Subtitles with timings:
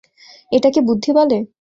[0.51, 1.37] এটাকে বুদ্ধি বলে?